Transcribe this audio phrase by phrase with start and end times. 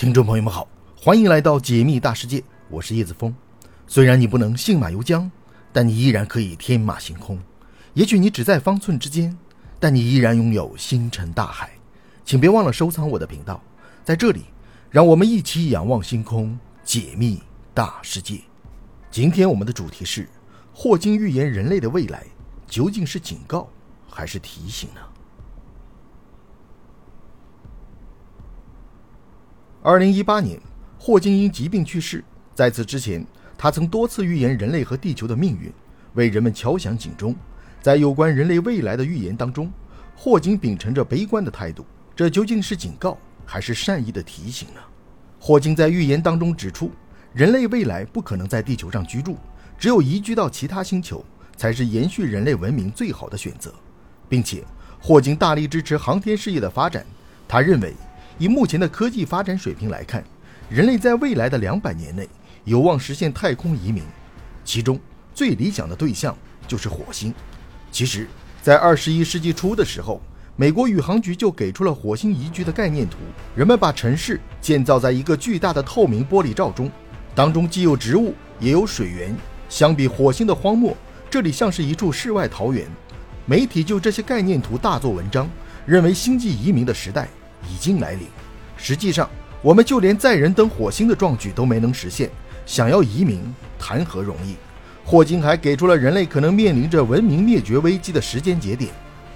[0.00, 3.34] 听众朋友们好，欢迎来到解密大世界，我是叶子峰。
[3.86, 5.30] 虽然你不能信马由缰，
[5.74, 7.38] 但你依然可以天马行空。
[7.92, 9.36] 也许你只在方寸之间，
[9.78, 11.72] 但你依然拥有星辰大海。
[12.24, 13.62] 请别忘了收藏我的频道，
[14.02, 14.44] 在这里，
[14.88, 17.42] 让我们一起仰望星空，解密
[17.74, 18.40] 大世界。
[19.10, 20.26] 今天我们的主题是：
[20.72, 22.24] 霍金预言人类的未来，
[22.66, 23.68] 究竟是警告
[24.08, 25.00] 还是提醒呢？
[29.82, 30.60] 二零一八年，
[30.98, 32.22] 霍金因疾病去世。
[32.54, 33.24] 在此之前，
[33.56, 35.72] 他曾多次预言人类和地球的命运，
[36.12, 37.34] 为人们敲响警钟。
[37.80, 39.72] 在有关人类未来的预言当中，
[40.14, 41.86] 霍金秉承着悲观的态度。
[42.14, 43.16] 这究竟是警告
[43.46, 44.80] 还是善意的提醒呢？
[45.38, 46.90] 霍金在预言当中指出，
[47.32, 49.38] 人类未来不可能在地球上居住，
[49.78, 51.24] 只有移居到其他星球
[51.56, 53.72] 才是延续人类文明最好的选择，
[54.28, 54.62] 并且
[55.00, 57.02] 霍金大力支持航天事业的发展。
[57.48, 57.94] 他认为。
[58.40, 60.24] 以目前的科技发展水平来看，
[60.70, 62.26] 人类在未来的两百年内
[62.64, 64.02] 有望实现太空移民，
[64.64, 64.98] 其中
[65.34, 66.34] 最理想的对象
[66.66, 67.34] 就是火星。
[67.92, 68.26] 其实，
[68.62, 70.22] 在二十一世纪初的时候，
[70.56, 73.18] 美国宇航局就给出了火星宜居的概念图。
[73.54, 76.90] 人们把城市建造在一个巨大的透明玻璃罩中，
[77.34, 79.36] 当中既有植物也有水源。
[79.68, 80.96] 相比火星的荒漠，
[81.28, 82.88] 这里像是一处世外桃源。
[83.44, 85.46] 媒体就这些概念图大做文章，
[85.84, 87.28] 认为星际移民的时代。
[87.68, 88.26] 已经来临。
[88.76, 89.28] 实际上，
[89.62, 92.30] 我们就连载人登火星的壮举都没能实现，
[92.64, 93.42] 想要移民
[93.78, 94.56] 谈何容易？
[95.04, 98.92] 霍金还给出了人类可能面临着文明灭绝危机的时间节点：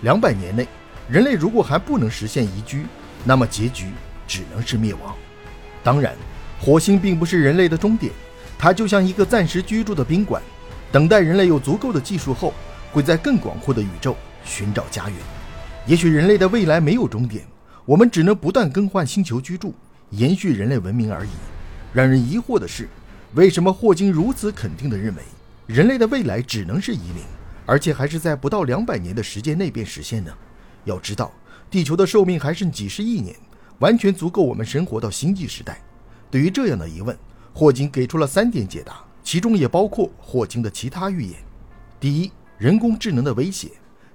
[0.00, 0.66] 两百年内，
[1.08, 2.86] 人类如果还不能实现宜居，
[3.24, 3.86] 那么结局
[4.26, 5.14] 只能是灭亡。
[5.84, 6.14] 当然，
[6.60, 8.12] 火星并不是人类的终点，
[8.58, 10.42] 它就像一个暂时居住的宾馆，
[10.90, 12.54] 等待人类有足够的技术后，
[12.90, 15.16] 会在更广阔的宇宙寻找家园。
[15.86, 17.44] 也许人类的未来没有终点。
[17.88, 19.74] 我们只能不断更换星球居住，
[20.10, 21.30] 延续人类文明而已。
[21.94, 22.86] 让人疑惑的是，
[23.32, 25.22] 为什么霍金如此肯定地认为
[25.66, 27.24] 人类的未来只能是移民，
[27.64, 30.30] 而且还是在不到两百年的时间内便实现呢？
[30.84, 31.32] 要知道，
[31.70, 33.34] 地球的寿命还剩几十亿年，
[33.78, 35.80] 完全足够我们生活到星际时代。
[36.30, 37.16] 对于这样的疑问，
[37.54, 41.38] 霍金给出了三点解答，其中也包括霍金的其他预言。
[41.98, 43.70] 第一，人工智能的威胁。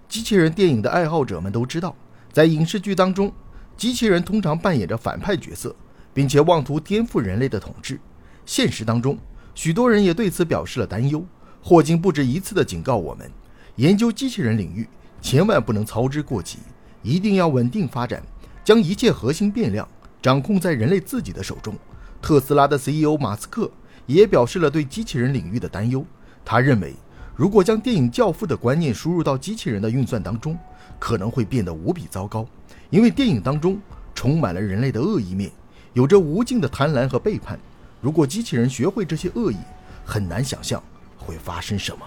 [0.08, 1.96] 机器人电影的爱好者们都知道，
[2.32, 3.34] 在影视剧当中。
[3.76, 5.76] 机器人通常扮演着反派角色，
[6.14, 8.00] 并且妄图颠覆人类的统治。
[8.46, 9.18] 现实当中，
[9.56, 11.24] 许多人也对此表示了担忧。
[11.62, 13.30] 霍金不止一次地警告我们，
[13.78, 14.88] 研究机器人领域
[15.22, 16.60] 千万不能操之过急，
[17.02, 18.22] 一定要稳定发展，
[18.64, 19.88] 将一切核心变量
[20.22, 21.74] 掌控在人类自己的手中。
[22.22, 23.70] 特斯拉的 CEO 马斯克
[24.06, 26.06] 也表示了对机器人领域的担忧。
[26.46, 26.94] 他认为，
[27.36, 30.58] 如果将电影《教父》的观念输入到机器人的运算当中，
[31.00, 32.46] 可能会变得无比糟糕。
[32.94, 33.82] 因为电影当中
[34.14, 35.50] 充满了人类的恶意面，
[35.94, 37.60] 有着无尽的贪婪和背叛。
[38.00, 39.58] 如果机器人学会这些恶意，
[40.06, 40.80] 很难想象
[41.18, 42.06] 会发生什么。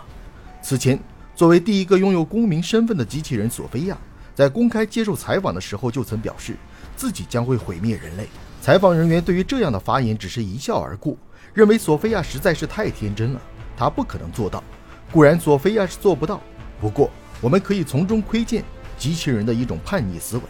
[0.63, 0.97] 此前，
[1.35, 3.99] 作为第一个拥有公民身份的机器人索菲亚，
[4.33, 6.55] 在公开接受采访的时候就曾表示
[6.95, 8.29] 自己将会毁灭人类。
[8.63, 11.17] 采访人员对于这样的发言只是一笑而过，
[11.53, 13.41] 认为索菲亚实在是太天真了，
[13.77, 14.63] 她不可能做到。
[15.11, 16.41] 固然，索菲亚是做不到，
[16.81, 17.11] 不过
[17.41, 18.63] 我们可以从中窥见
[18.97, 20.43] 机器人的一种叛逆思维。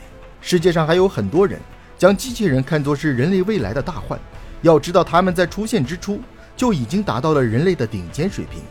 [0.48, 1.58] 世界上还有很多人
[1.98, 4.16] 将机器人看作是人类未来的大患。
[4.62, 6.20] 要知道，他们在出现之初
[6.56, 8.62] 就已经达到了人类的顶尖水平，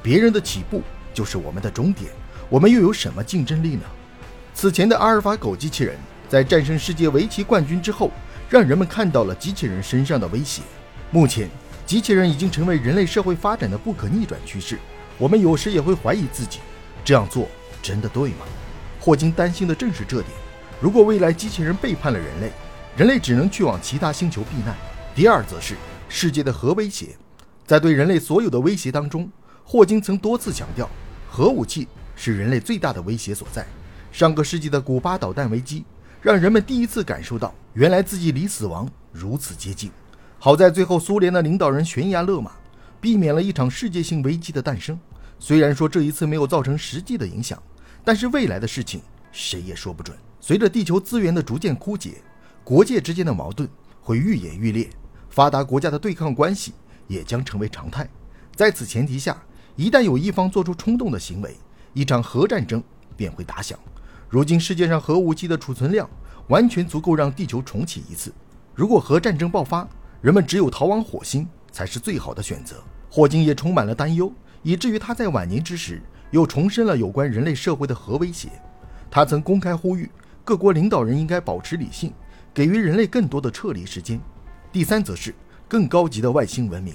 [0.00, 0.80] 别人的起步
[1.12, 2.08] 就是我们的终点。
[2.48, 3.82] 我们又有什么竞争力呢？
[4.54, 5.96] 此前的阿尔法狗机器人
[6.28, 8.12] 在战胜世界围棋冠军之后，
[8.48, 10.62] 让人们看到了机器人身上的威胁。
[11.10, 11.50] 目前，
[11.84, 14.78] 机器人已经成为人类社会发展的不可逆转趋势。
[15.18, 16.60] 我们有时也会怀疑自己，
[17.04, 17.48] 这样做
[17.82, 18.46] 真的对吗？
[19.00, 20.43] 霍金担心的正是这点。
[20.80, 22.52] 如果未来机器人背叛了人类，
[22.96, 24.76] 人类只能去往其他星球避难。
[25.14, 25.74] 第二，则是
[26.08, 27.16] 世界的核威胁。
[27.64, 29.30] 在对人类所有的威胁当中，
[29.64, 30.88] 霍金曾多次强调，
[31.30, 33.66] 核武器是人类最大的威胁所在。
[34.12, 35.84] 上个世纪的古巴导弹危机，
[36.20, 39.90] 让人们第一次感受到，原来自己离死亡如此接近。
[40.38, 42.52] 好在最后苏联的领导人悬崖勒马，
[43.00, 44.98] 避免了一场世界性危机的诞生。
[45.38, 47.60] 虽然说这一次没有造成实际的影响，
[48.04, 49.00] 但是未来的事情
[49.32, 50.16] 谁也说不准。
[50.46, 52.20] 随着地球资源的逐渐枯竭，
[52.62, 53.66] 国界之间的矛盾
[54.02, 54.90] 会愈演愈烈，
[55.30, 56.74] 发达国家的对抗关系
[57.06, 58.06] 也将成为常态。
[58.54, 59.42] 在此前提下，
[59.74, 61.56] 一旦有一方做出冲动的行为，
[61.94, 62.84] 一场核战争
[63.16, 63.78] 便会打响。
[64.28, 66.06] 如今世界上核武器的储存量
[66.48, 68.30] 完全足够让地球重启一次。
[68.74, 69.88] 如果核战争爆发，
[70.20, 72.84] 人们只有逃往火星才是最好的选择。
[73.08, 74.30] 霍金也充满了担忧，
[74.62, 76.02] 以至于他在晚年之时
[76.32, 78.50] 又重申了有关人类社会的核威胁。
[79.10, 80.10] 他曾公开呼吁。
[80.44, 82.12] 各国领导人应该保持理性，
[82.52, 84.20] 给予人类更多的撤离时间。
[84.70, 85.34] 第三则是
[85.66, 86.94] 更高级的外星文明。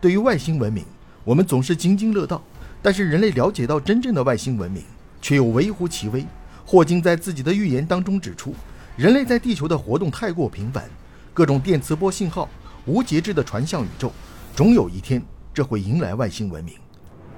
[0.00, 0.82] 对于外星文明，
[1.22, 2.42] 我们总是津津乐道，
[2.80, 4.82] 但是人类了解到真正的外星文明，
[5.20, 6.24] 却又微乎其微。
[6.64, 8.54] 霍金在自己的预言当中指出，
[8.96, 10.88] 人类在地球的活动太过频繁，
[11.34, 12.48] 各种电磁波信号
[12.86, 14.10] 无节制地传向宇宙，
[14.56, 16.74] 总有一天这会迎来外星文明。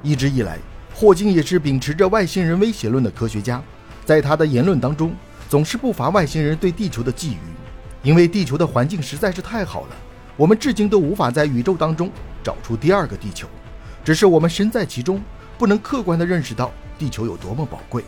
[0.01, 0.61] 一直以来，
[0.95, 3.61] 霍金也是秉持着外星人威胁论的科学家，
[4.05, 5.13] 在他的言论当中，
[5.51, 7.35] 总是不乏外星人对地球的觊觎，
[8.05, 9.97] 因为地球的环境实在是太好了，
[10.37, 12.09] 我们至今都无法在宇宙当中
[12.41, 13.49] 找出第二个地球，
[14.05, 15.21] 只是我们身在其中，
[15.59, 18.05] 不能客观地认识到地球有多么宝贵。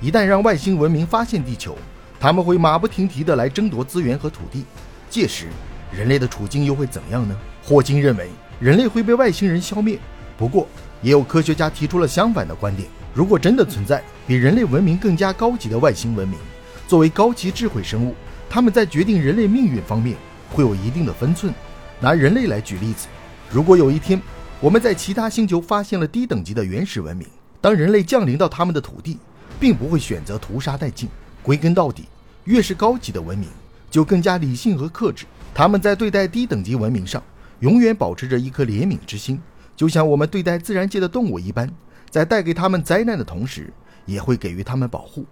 [0.00, 1.76] 一旦让外星文明发现地球，
[2.20, 4.64] 他们会马不停蹄地来争夺资源和土地，
[5.10, 5.48] 届时
[5.90, 7.36] 人类的处境又会怎样呢？
[7.64, 8.30] 霍金认为
[8.60, 9.98] 人类会被外星人消灭，
[10.38, 10.68] 不过。
[11.02, 16.38] 也有科学家提出了相反的观点：如果真的存在比人类文明更加高级的外星文明，
[16.86, 18.14] 作为高级智慧生物，
[18.48, 20.16] 他们在决定人类命运方面
[20.50, 21.52] 会有一定的分寸。
[22.00, 23.08] 拿人类来举例子，
[23.50, 24.20] 如果有一天
[24.60, 27.26] 我们在其他星球发现了低等级的原始文明，
[27.60, 29.18] 当人类降临到他们的土地，
[29.58, 31.08] 并不会选择屠杀殆尽。
[31.42, 32.04] 归根到底，
[32.44, 33.48] 越是高级的文明，
[33.90, 35.24] 就更加理性和克制。
[35.54, 37.22] 他们在对待低等级文明上，
[37.60, 39.40] 永远保持着一颗怜悯之心。
[39.74, 41.68] 就像我们对待自然界的动物一般，
[42.10, 43.72] 在带给他们灾难的同时，
[44.04, 45.24] 也会给予他们保护。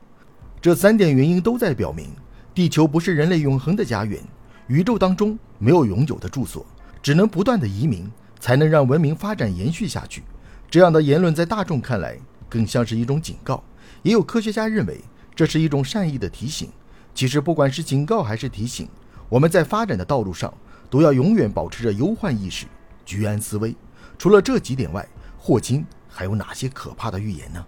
[0.65, 2.09] 这三点原因都在表明，
[2.55, 4.19] 地球不是人类永恒的家园，
[4.67, 6.65] 宇宙当中没有永久的住所，
[7.03, 10.23] 只能不断的移民，才能让文明发展延续下去。
[10.71, 12.17] 这样的言论在大众看来，
[12.49, 13.63] 更像是一种警告。
[14.03, 16.71] 也有科学家认为，这是一种善意的提醒。
[17.15, 18.89] 其实，不管是警告还是提醒，
[19.29, 20.51] 我们在发展的道路上，
[20.89, 22.65] 都要永远保持着忧患意识，
[23.05, 23.77] 居安思危。
[24.17, 25.07] 除了这几点外，
[25.37, 27.63] 霍金还有哪些可怕的预言呢？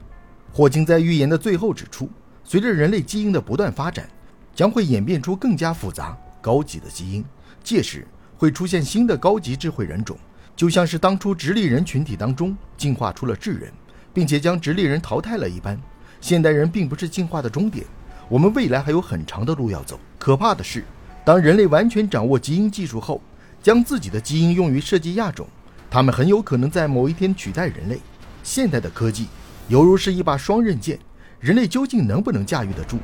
[0.50, 2.08] 霍金在预言的最后指出，
[2.48, 4.08] 随着人类基因的不断发展，
[4.54, 7.24] 将会演变出更加复杂、高级的基因，
[7.64, 8.06] 届时
[8.38, 10.16] 会出现新的高级智慧人种，
[10.54, 13.72] 就像是当初直立人群体当中进化出了智人，
[14.14, 15.76] 并且将直立人淘汰了一般。
[16.20, 17.84] 现代人并不是进化的终点，
[18.28, 19.98] 我们未来还有很长的路要走。
[20.16, 20.84] 可怕的是，
[21.24, 23.20] 当人类完全掌握基因技术后，
[23.60, 25.48] 将自己的基因用于设计亚种。
[25.90, 28.00] 他们很有可能在某一天取代人类。
[28.44, 29.26] 现代的科技
[29.66, 30.96] 犹如是一把双刃剑，
[31.38, 32.98] 人类究竟能不能驾驭得住，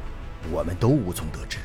[0.51, 1.59] 我们都无从得知。